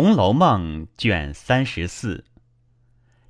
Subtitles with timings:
[0.00, 2.24] 红楼梦》卷三十四，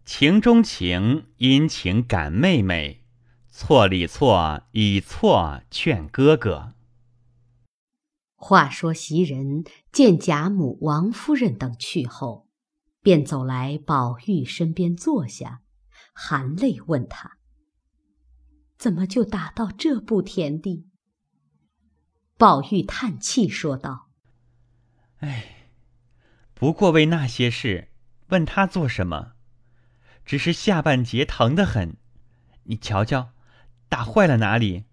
[0.04, 3.06] 情中情，因情感妹妹，
[3.48, 6.74] 错里错，以错劝哥哥。
[8.34, 12.46] 话说袭人见贾母、王夫人等去后，
[13.00, 15.62] 便走来宝玉身边坐下，
[16.12, 17.38] 含泪问他
[18.76, 20.86] ：“怎么就打到这步田地？”
[22.36, 24.10] 宝玉叹气说道
[25.20, 25.57] ：“哎，
[26.58, 27.86] 不过为那些事，
[28.30, 29.34] 问他做什么？
[30.24, 31.96] 只是下半截疼得很，
[32.64, 33.30] 你瞧瞧，
[33.88, 34.86] 打坏了哪里？”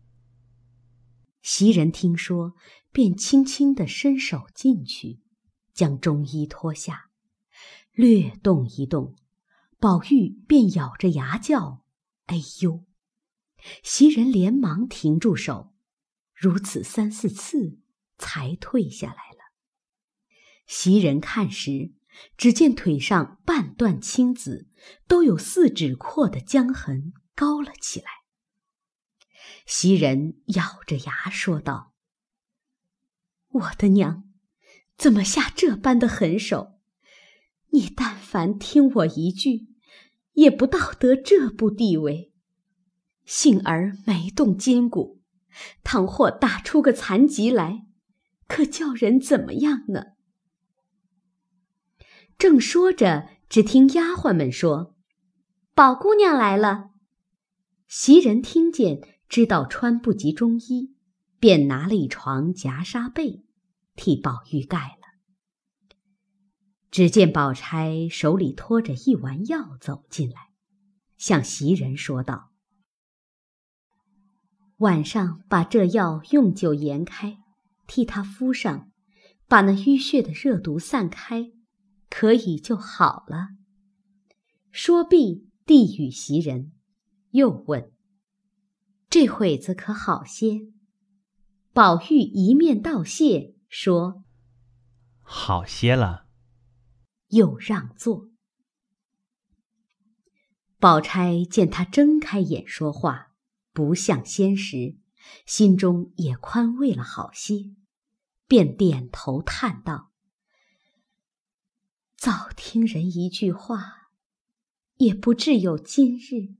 [1.42, 2.54] 袭人听说，
[2.92, 5.22] 便轻轻地伸手进去，
[5.74, 7.10] 将中衣脱下，
[7.94, 9.16] 略动一动，
[9.80, 11.84] 宝玉便咬着牙叫
[12.28, 12.84] ：“哎呦！”
[13.82, 15.74] 袭人连忙停住手。
[16.36, 17.80] 如此三四次，
[18.20, 19.35] 才退下来了。
[20.66, 21.92] 袭人看时，
[22.38, 24.68] 只见腿上半段青紫，
[25.08, 28.08] 都有四指阔的僵痕，高了起来。
[29.66, 31.94] 袭人咬着牙说道
[33.52, 34.24] ：“我的娘，
[34.98, 36.80] 怎么下这般的狠手？
[37.70, 39.68] 你但凡听我一句，
[40.34, 42.32] 也不到得这步地位。
[43.26, 45.22] 幸而没动筋骨。”
[45.86, 47.86] 倘或打出个残疾来，
[48.46, 50.15] 可叫人怎么样呢？
[52.38, 54.96] 正说着，只听丫鬟们说
[55.74, 56.92] ：“宝姑娘来了。”
[57.88, 60.96] 袭人听见，知道穿不及中衣，
[61.40, 63.46] 便拿了一床夹纱被，
[63.96, 65.06] 替宝玉盖了。
[66.92, 70.50] 只见宝钗手里托着一丸药走进来，
[71.18, 72.52] 向袭人说道。
[74.78, 77.38] 晚上把这药用酒研开，
[77.88, 78.92] 替他敷上，
[79.48, 81.52] 把那淤血的热毒散开，
[82.10, 83.50] 可以就好了。
[84.72, 86.74] 说毕，递与袭人，
[87.32, 87.92] 又问
[89.10, 90.72] ：“这会子可好些？”
[91.74, 94.24] 宝玉一面道谢，说
[95.22, 96.28] ：“好些了。”
[97.30, 98.30] 又让座。
[100.80, 103.34] 宝钗见他睁开眼说话。
[103.74, 104.96] 不像先时，
[105.46, 107.76] 心中也宽慰了好些，
[108.48, 110.12] 便点头叹道
[112.26, 114.10] ：“早听人一句话，
[114.96, 116.56] 也不至有今日。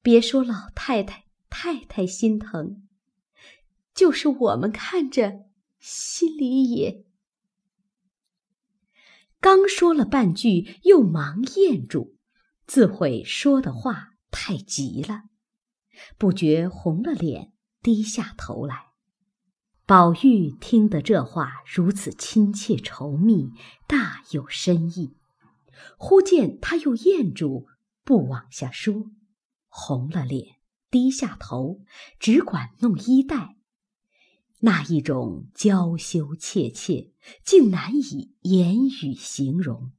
[0.00, 2.86] 别说老太太、太太心疼，
[3.92, 5.46] 就是我们看着，
[5.80, 7.04] 心里也……”
[9.42, 12.16] 刚说了半句，又忙咽住，
[12.64, 15.24] 自悔说的话太急了。
[16.16, 17.52] 不觉红了脸，
[17.82, 18.91] 低下头来。
[19.94, 23.50] 宝玉听得这话如此亲切稠密，
[23.86, 25.18] 大有深意。
[25.98, 27.66] 忽见他又咽住，
[28.02, 29.10] 不往下说，
[29.68, 30.56] 红了脸，
[30.90, 31.82] 低下头，
[32.18, 33.58] 只管弄衣带。
[34.60, 37.12] 那一种娇羞怯怯，
[37.44, 39.92] 竟难以言语形容。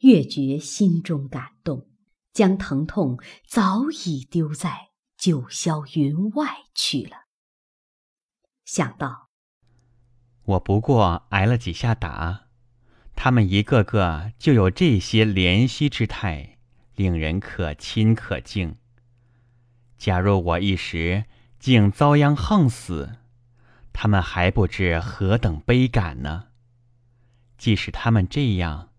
[0.00, 1.86] 越觉心中感动，
[2.32, 4.88] 将疼痛早已丢在。
[5.16, 7.27] 九霄云外去了。
[8.70, 9.30] 想到，
[10.44, 12.48] 我不过挨了几下打，
[13.16, 16.58] 他们一个个就有这些怜惜之态，
[16.94, 18.76] 令人可亲可敬。
[19.96, 21.24] 假若我一时
[21.58, 23.16] 竟遭殃横死，
[23.94, 26.48] 他们还不知何等悲感呢。
[27.56, 28.90] 即使他们这样，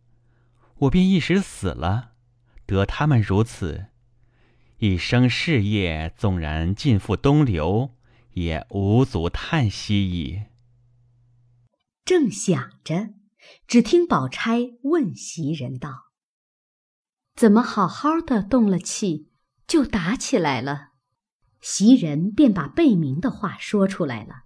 [0.80, 2.14] 我便一时死了，
[2.66, 3.86] 得他们如此。
[4.80, 7.92] 一生事业纵然尽付东流，
[8.34, 10.44] 也无足叹息矣。
[12.06, 13.14] 正想着，
[13.68, 16.06] 只听宝钗问袭人道
[17.36, 19.30] ：“怎么好好的动了气，
[19.68, 20.90] 就打起来了？”
[21.62, 24.44] 袭人便把贝明的话说出来了。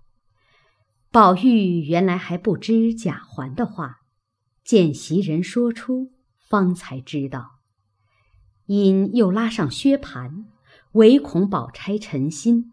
[1.12, 4.00] 宝玉原来还不知贾环的话，
[4.64, 7.60] 见袭人说出，方才知道。
[8.66, 10.46] 因又拉上薛蟠，
[10.94, 12.73] 唯恐宝钗沉心，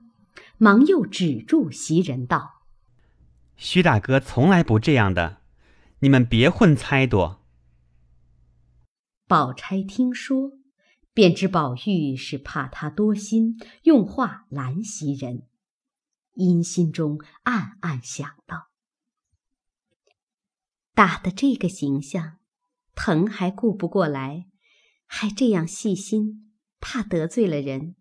[0.62, 2.66] 忙又止住袭人道
[3.56, 5.40] ：“薛大哥从来不这样的，
[6.00, 7.36] 你们别混猜度。”
[9.26, 10.58] 宝钗听说，
[11.14, 15.46] 便知宝玉是怕他多心，用话拦袭人，
[16.34, 18.68] 因心中暗暗想到：
[20.92, 22.36] 打的这个形象，
[22.94, 24.46] 疼还顾不过来。
[25.06, 27.96] 还这样细心，怕得罪了人。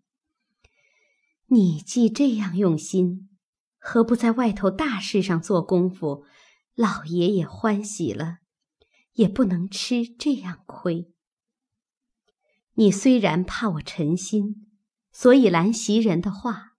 [1.52, 3.28] 你既这样用心，
[3.76, 6.24] 何不在外头大事上做功夫？
[6.76, 8.38] 老爷也欢喜了，
[9.14, 11.10] 也不能吃这样亏。
[12.74, 14.68] 你虽然怕我沉心，
[15.10, 16.76] 所以拦袭人的话，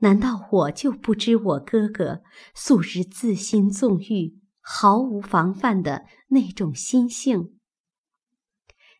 [0.00, 2.22] 难道我就不知我哥哥
[2.54, 7.58] 素日自心纵欲、毫无防范的那种心性？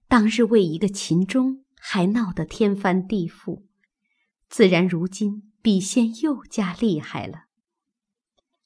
[0.09, 3.65] 当日为一个秦钟，还闹得天翻地覆，
[4.53, 7.45] 自然如今比先又加厉害了。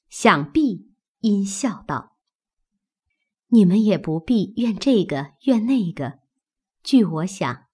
[0.09, 0.91] 想必
[1.21, 2.17] 阴笑道。
[3.47, 6.19] 你们也不必怨这个怨那个。
[6.83, 7.67] 据我想，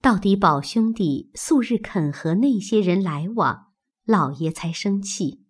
[0.00, 3.72] 到底宝兄弟素日肯和那些人来往，
[4.04, 5.44] 老爷才生气。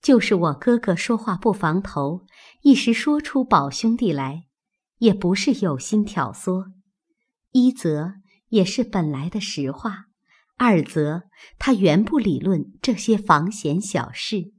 [0.00, 2.26] 就是我哥哥说话不防头，
[2.62, 4.46] 一时说出宝兄弟来，
[4.98, 6.72] 也不是有心挑唆。
[7.52, 8.14] 一则
[8.48, 10.06] 也是本来的实话，
[10.56, 11.24] 二则
[11.58, 14.52] 他原不理论这些防闲小事。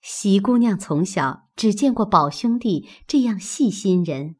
[0.00, 4.36] 席姑娘从小只见过宝兄弟这样细心人，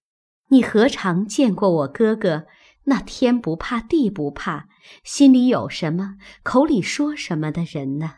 [0.48, 2.46] 你何尝见过我哥哥
[2.84, 4.68] 那天不怕地不怕，
[5.04, 8.14] 心里有什么口里说什么的人呢？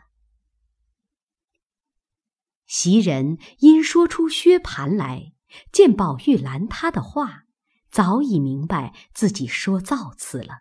[2.65, 5.33] 袭人因说出薛蟠来，
[5.73, 7.43] 见宝玉拦他的话，
[7.89, 10.59] 早已明白自己说造次了，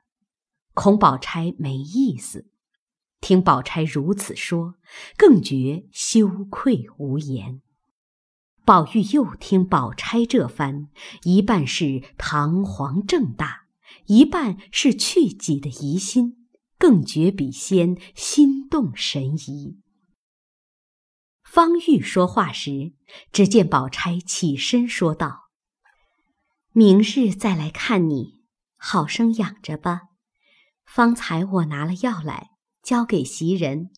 [0.81, 2.51] 恐宝钗没意思。
[3.21, 4.77] 听宝钗如此说，
[5.15, 7.61] 更觉羞愧无言。
[8.65, 10.89] 宝玉又听宝钗这番，
[11.25, 13.67] 一半是堂皇正大，
[14.07, 16.49] 一半是去己的疑心，
[16.79, 19.79] 更觉比先心动神怡。
[21.45, 22.95] 方玉说话时，
[23.31, 25.51] 只见宝钗起身说道
[26.73, 28.41] ：“明日再来看你，
[28.79, 30.05] 好生养着吧。
[30.93, 32.51] 方才我拿了药来。”
[32.83, 33.91] 交给袭人，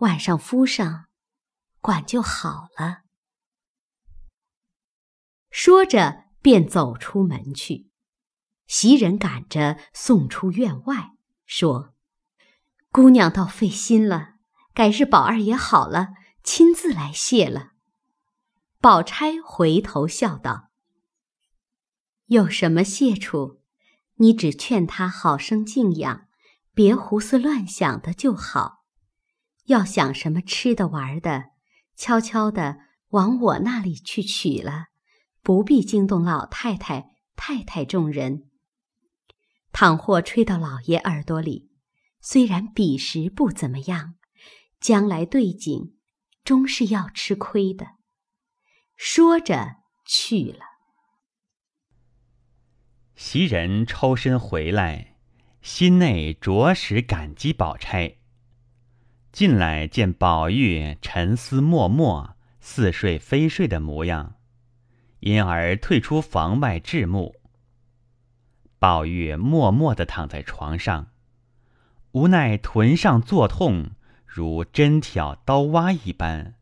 [0.00, 1.06] 晚上敷上，
[1.80, 3.00] 管就好了。
[5.50, 7.90] 说着，便走出门去。
[8.66, 11.16] 袭人赶着送出院外，
[11.46, 11.94] 说
[12.92, 14.34] ：“姑娘倒费心了，
[14.74, 16.10] 改日宝二爷好了，
[16.44, 17.72] 亲自来谢了。”
[18.80, 20.68] 宝钗回头笑道
[22.26, 23.59] ：“有什么谢处？
[24.20, 26.28] 你只劝他好生静养。”
[26.72, 28.84] 别胡思乱想的就好，
[29.66, 31.46] 要想什么吃的玩的，
[31.96, 32.78] 悄悄的
[33.08, 34.86] 往我那里去取了，
[35.42, 38.48] 不必惊动老太太、太太众人。
[39.72, 41.70] 倘或吹到老爷耳朵里，
[42.22, 44.14] 虽然彼时不怎么样，
[44.80, 45.98] 将来对景，
[46.44, 47.88] 终是要吃亏的。
[48.96, 49.76] 说着
[50.06, 50.64] 去了。
[53.22, 55.08] 袭人抽身回来。
[55.60, 58.14] 心内着实感激宝钗。
[59.30, 64.36] 进来见宝玉沉思默默、似睡非睡的模样，
[65.18, 67.36] 因而退出房外至目。
[68.78, 71.08] 宝玉默默地躺在床上，
[72.12, 73.90] 无奈臀上作痛，
[74.24, 76.54] 如针挑刀挖一般，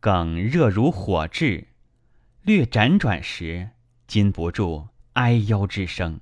[0.00, 1.68] 更热如火炙，
[2.42, 3.70] 略辗转时，
[4.06, 4.88] 禁不住
[5.18, 6.20] 哀忧之声。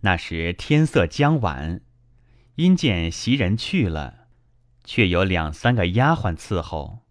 [0.00, 1.80] 那时天色将晚，
[2.56, 4.28] 因见袭人去了，
[4.84, 7.06] 却有两三个丫鬟伺候。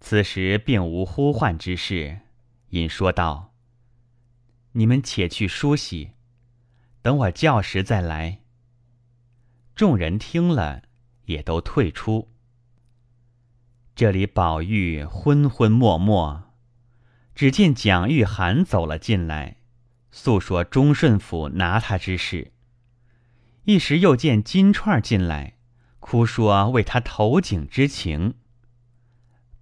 [0.00, 2.20] 此时并无呼唤之事，
[2.68, 3.54] 因说道
[4.72, 6.10] ：“你们且去梳洗，
[7.00, 8.42] 等我叫时再来。”
[9.74, 10.82] 众人听了，
[11.24, 12.28] 也都退出。
[13.96, 16.47] 这里宝玉昏昏默默，
[17.38, 19.58] 只见蒋玉菡走了进来。
[20.10, 22.50] 诉说忠顺府拿他之事，
[23.62, 25.56] 一时又见金钏进来，
[26.00, 28.34] 哭说为他投井之情。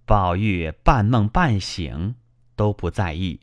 [0.07, 2.15] 宝玉半梦半醒，
[2.55, 3.41] 都不在意。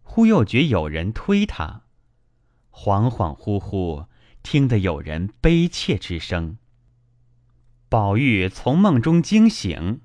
[0.00, 1.82] 忽又觉有人推他，
[2.70, 4.06] 恍恍惚惚
[4.42, 6.56] 听得有人悲切之声。
[7.90, 10.00] 宝玉从梦中惊醒，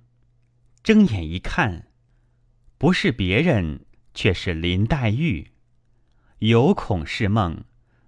[0.83, 1.87] 睁眼一看，
[2.79, 3.81] 不是别人，
[4.13, 5.51] 却是林黛玉。
[6.37, 7.65] 有恐是梦，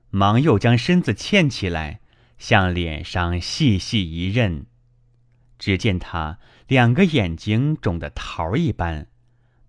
[0.09, 1.99] 忙又将身子欠起来，
[2.37, 4.65] 向脸上细细一认，
[5.59, 9.07] 只见他两个眼睛肿得桃一般，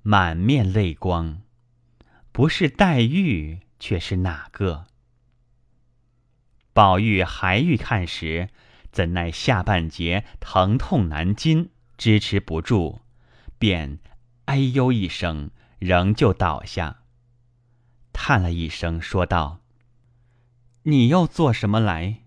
[0.02, 1.42] 满面泪光，
[2.30, 4.86] 不是黛玉，却是哪个？
[6.72, 8.50] 宝玉还欲看时，
[8.92, 13.00] 怎奈下半截疼痛难禁，支持不住，
[13.58, 13.98] 便
[14.52, 17.04] 哎呦一声，仍旧倒下。
[18.12, 19.62] 叹了一声，说道
[20.84, 22.24] ：“你又做什么来？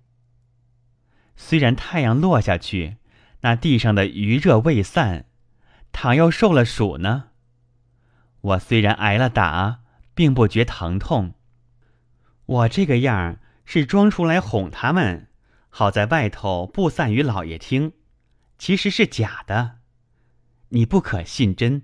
[1.36, 2.98] 虽然太阳落下去，
[3.41, 5.27] 那地上的余热未散，
[5.91, 7.25] 倘要受了暑呢？
[8.41, 9.82] 我虽然挨了打，
[10.15, 11.36] 并不觉疼痛。
[12.48, 15.27] 我这个样儿是装出来哄他们，
[15.70, 17.94] 好在外头不散于老爷听。
[18.58, 19.77] 其实是假的，
[20.70, 21.84] 你不可信真。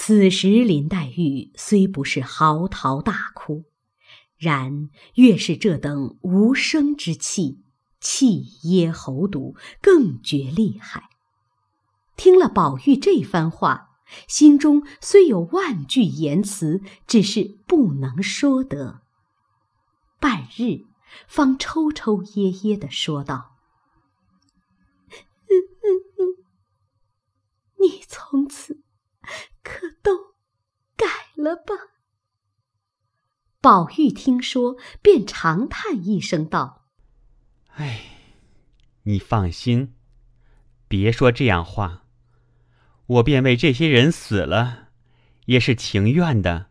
[0.00, 3.64] 此时林黛玉虽不是嚎啕大哭，
[4.38, 7.64] 然越是这等无声之气，
[8.00, 11.10] 气噎喉堵，更觉厉害。
[12.16, 13.88] 听了宝玉这番话，
[14.28, 19.02] 心中虽有万句言辞，只是不能说得。
[20.20, 20.86] 半日，
[21.26, 23.56] 方抽抽噎噎的说道
[27.80, 28.80] ：“你从此。”
[29.68, 30.34] 可都
[30.96, 31.06] 改
[31.36, 31.74] 了吧。
[33.60, 36.86] 宝玉听说，便长叹一声道
[37.76, 38.18] ：“哎，
[39.02, 39.94] 你放心，
[40.88, 42.06] 别说这样话。
[43.06, 44.88] 我便为这些人死了，
[45.44, 46.70] 也是情愿的。”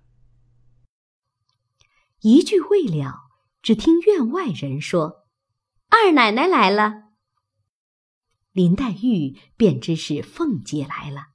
[2.21, 3.29] 一句未了，
[3.61, 5.27] 只听院外人说
[5.89, 7.03] ：“二奶奶来了。”
[8.53, 11.27] 林黛玉便知是凤姐来了。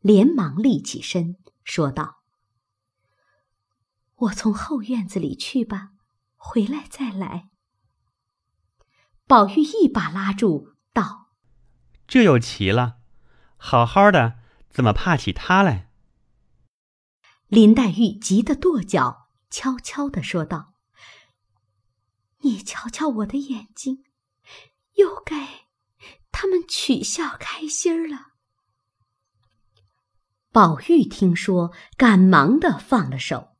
[0.00, 2.22] 连忙立起身，说道
[4.16, 5.90] ：“我从后院子里去吧，
[6.36, 7.50] 回来再来。”
[9.28, 11.28] 宝玉一把拉住，道
[12.08, 13.00] ：“这又奇了，
[13.56, 14.38] 好好的，
[14.70, 15.90] 怎么怕起他来？”
[17.46, 20.74] 林黛玉急得跺脚，悄悄的说道
[22.42, 24.04] ：“你瞧瞧我的眼睛，
[24.94, 25.66] 又该
[26.32, 28.28] 他们取笑开心了。”
[30.52, 33.50] 宝玉听说，赶忙的放了手。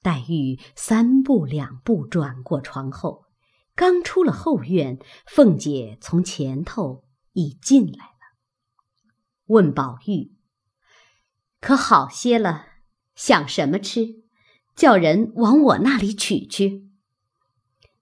[0.00, 3.26] 黛玉三步两步转过床后，
[3.74, 8.38] 刚出了后院，凤姐从前头已进来了，
[9.48, 10.38] 问宝玉
[11.60, 12.64] ：“可好些了？
[13.14, 14.24] 想什么吃？
[14.74, 16.88] 叫人往我那里取去。”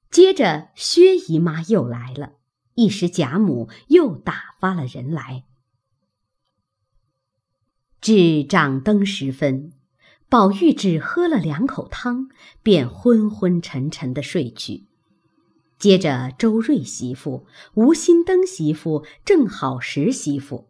[0.09, 2.35] 接着薛姨妈又来了，
[2.75, 5.47] 一时贾母又打发了人来。
[8.04, 9.73] 至掌灯时分，
[10.28, 12.28] 宝玉只喝了两口汤，
[12.62, 14.88] 便昏昏沉沉的睡去。
[15.78, 20.68] 接着周瑞媳妇、吴心登媳妇、正好时媳妇，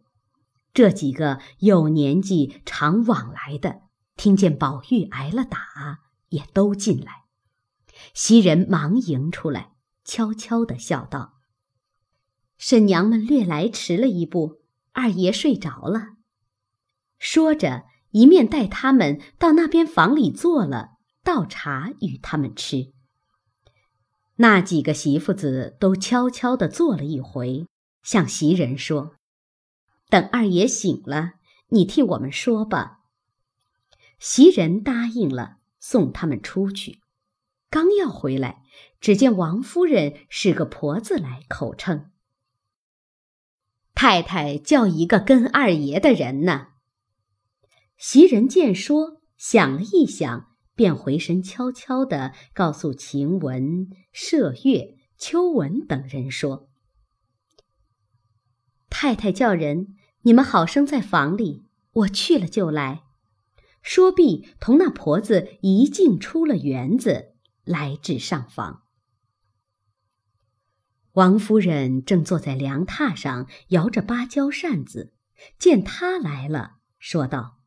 [0.73, 3.81] 这几个有年纪、常往来的，
[4.15, 5.59] 听见宝玉挨了打，
[6.29, 7.25] 也都进来。
[8.13, 9.73] 袭人忙迎出来，
[10.05, 11.33] 悄悄的笑道
[12.57, 14.61] ：“婶娘们略来迟了一步，
[14.93, 16.11] 二爷睡着了。”
[17.17, 20.91] 说着，一面带他们到那边房里坐了，
[21.23, 22.93] 倒茶与他们吃。
[24.37, 27.67] 那几个媳妇子都悄悄地坐了一回，
[28.03, 29.15] 向袭人说
[30.09, 31.35] ：“等二爷醒了，
[31.69, 32.99] 你替我们说吧。”
[34.19, 36.99] 袭人答应了，送他们出去。
[37.69, 38.63] 刚要回来，
[38.99, 42.11] 只见王夫人使个婆子来口称
[43.95, 46.67] ：“太太叫一个跟二爷的人呢。”
[47.97, 56.69] 袭人见说，想了一想，便回身悄悄地告诉晴雯、麝月、秋纹等人说
[58.89, 63.03] ：“太太叫人，你们好生在房里，我去了就来。”
[63.81, 68.83] 说毕，同那婆子一径出了园子，来至上房。
[71.13, 75.13] 王夫人正坐在凉榻上摇着芭蕉扇子，
[75.57, 77.59] 见他来了，说道。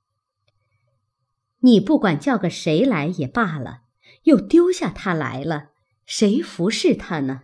[1.60, 3.82] 你不管叫个谁来也罢了，
[4.24, 5.70] 又丢下他来了，
[6.06, 7.42] 谁服侍他呢？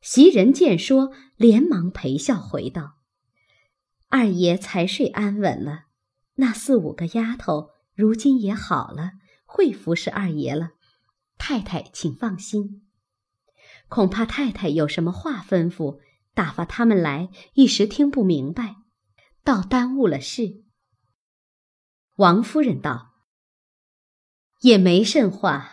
[0.00, 2.94] 袭人见说，连忙陪笑回道
[4.08, 5.86] ：“二爷才睡安稳了，
[6.36, 9.12] 那四五个丫头如今也好了，
[9.44, 10.70] 会服侍二爷了。
[11.36, 12.86] 太太请放心。
[13.88, 15.98] 恐怕太太有什么话吩咐，
[16.34, 18.76] 打发他们来，一时听不明白，
[19.44, 20.64] 倒耽误了事。”
[22.18, 23.12] 王夫人道
[24.62, 25.70] ：“也没甚话，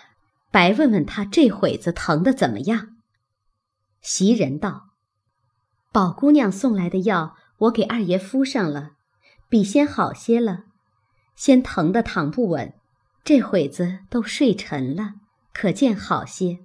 [0.51, 2.97] 白问问他这会子疼的怎么样。”
[3.99, 4.91] 袭人道
[5.91, 8.91] ：“宝姑娘送来的药，我给二爷敷上了，
[9.49, 10.65] 比先好些了。
[11.35, 12.75] 先疼的躺不稳，
[13.23, 15.15] 这会子都睡沉了，
[15.51, 16.59] 可见好些。”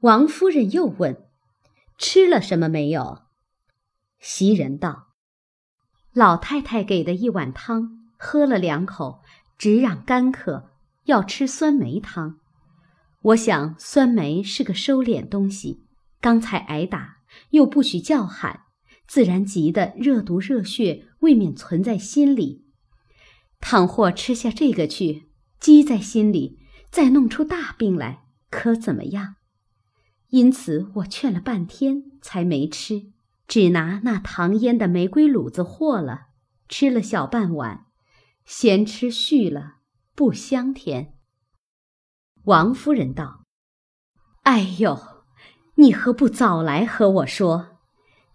[0.00, 1.28] 王夫人又问
[1.98, 3.24] ：“吃了什么没有？”
[4.18, 5.08] 袭人道
[6.14, 9.22] ：“老太太给的一碗汤。”喝了两口，
[9.56, 10.72] 直嚷干渴，
[11.04, 12.38] 要吃酸梅汤。
[13.22, 15.86] 我想酸梅是个收敛东西，
[16.20, 17.16] 刚才挨打，
[17.52, 18.64] 又不许叫喊，
[19.06, 22.66] 自然急得热毒热血，未免存在心里。
[23.58, 26.58] 倘或吃下这个去，积在心里，
[26.90, 29.36] 再弄出大病来，可怎么样？
[30.28, 33.12] 因此我劝了半天，才没吃，
[33.48, 36.26] 只拿那糖腌的玫瑰卤子和了，
[36.68, 37.86] 吃了小半碗，
[38.52, 39.76] 先吃续了，
[40.16, 41.14] 不香甜。
[42.46, 43.44] 王夫人道
[44.42, 44.98] ：“哎呦，
[45.76, 47.78] 你何不早来和我说？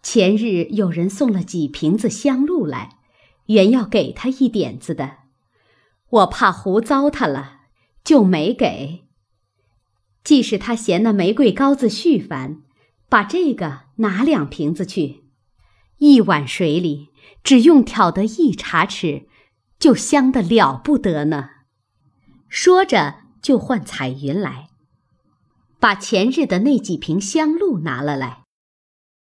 [0.01, 2.97] 前日有人送了几瓶子香露来，
[3.47, 5.17] 原要给他一点子的，
[6.09, 7.63] 我怕胡糟蹋了，
[8.01, 9.03] 就没给。
[10.23, 12.61] 即使他嫌那玫瑰膏子续烦，
[13.09, 15.25] 把这个拿两瓶子去，
[15.97, 17.09] 一碗水里
[17.43, 19.25] 只用挑得一茶匙，
[19.79, 21.49] 就香得了不得呢。”
[22.49, 23.25] 说着。
[23.45, 24.69] 就唤彩云来，
[25.79, 28.43] 把前日的那几瓶香露拿了来。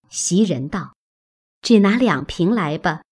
[0.09, 0.95] 袭人道
[1.61, 3.03] ：“只拿两瓶来吧，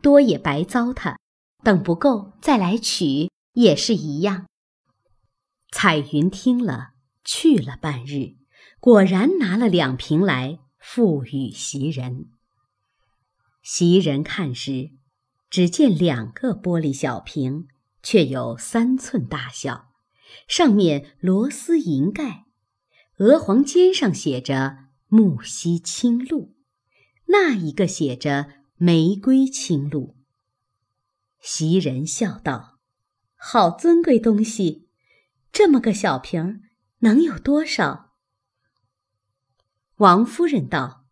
[0.00, 1.16] 多也白糟蹋。
[1.62, 4.46] 等不够再来取也是一样。”
[5.70, 8.36] 彩云听了，去了半日，
[8.80, 12.30] 果然拿了两瓶来，付与袭人。
[13.62, 14.92] 袭人看时，
[15.54, 17.68] 只见两个玻璃小瓶，
[18.02, 19.92] 却有三寸大小。
[20.48, 22.46] 上面螺丝银盖，
[23.18, 26.56] 鹅黄尖上写着“木樨清露”，
[27.30, 30.16] 那一个写着“玫瑰清露”。
[31.40, 32.80] 袭人笑道
[33.38, 34.88] ：“好尊贵东西，
[35.52, 36.62] 这么个小瓶，
[36.98, 38.16] 能有多少？”
[39.98, 41.04] 王夫人道：“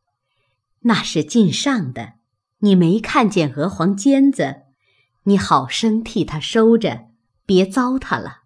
[0.83, 2.15] 那是进上的，
[2.63, 4.63] 你没看见鹅黄尖子，
[5.25, 7.09] 你好生替他收着，
[7.45, 8.43] 别糟蹋了。”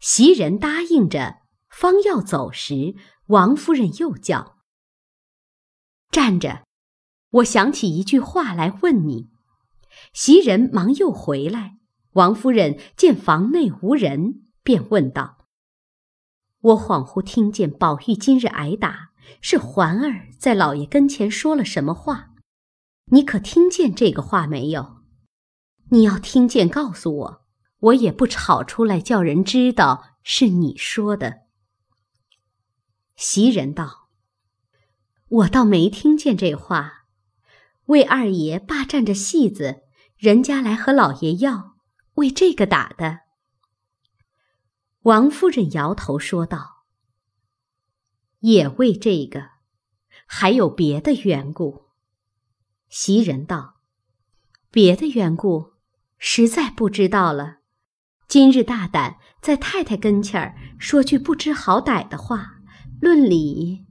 [0.00, 1.38] 袭人答应着，
[1.68, 2.94] 方要走时，
[3.28, 4.58] 王夫人又叫
[6.12, 6.64] ：“站着！
[7.30, 9.30] 我想起一句话来问你。”
[10.12, 11.78] 袭人忙又回来。
[12.12, 15.46] 王夫人见房内无人，便问道
[16.60, 22.33] ：“我恍惚听见宝玉今日挨打，是环儿在老爷跟前说了什么话？
[23.06, 25.02] 你可听见这个话没有？
[25.90, 27.44] 你要听见，告诉我。”
[27.84, 31.40] 我也不吵出来，叫人知道是你说的。
[33.14, 34.08] 袭人道
[35.28, 37.04] ：“我倒没听见这话，
[37.86, 39.82] 魏二爷霸占着戏子，
[40.16, 41.76] 人家来和老爷要，
[42.14, 43.18] 为这个打的。”
[45.04, 46.86] 王夫人摇头说道
[48.40, 49.50] ：“也为这个，
[50.24, 51.83] 还有别的缘故。”
[52.96, 53.80] 袭人道
[54.70, 55.72] ：“别的缘故，
[56.16, 57.56] 实在不知道了。”
[58.28, 62.60] 今日大胆在太太跟前儿说句不知好歹的话，
[63.00, 63.84] 论理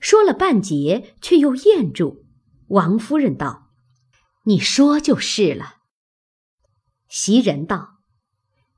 [0.00, 2.24] 说了半截，却又咽住。
[2.68, 3.72] 王夫人道
[4.44, 5.82] ：“你说就是了。”
[7.10, 7.98] 袭人道：“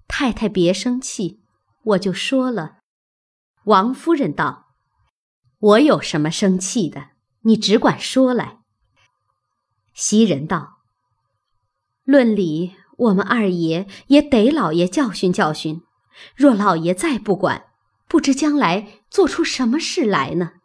[0.09, 1.45] 太太别生气，
[1.85, 2.79] 我就说了。”
[3.67, 4.75] 王夫人道
[5.61, 7.11] ：“我有什么生气的？
[7.43, 8.59] 你只管说来。”
[9.95, 10.79] 袭人道
[12.05, 15.81] ：“论理。”我们二爷也得老爷教训教训，
[16.37, 17.65] 若老爷再不管，
[18.07, 20.60] 不知将来做出什么事来呢？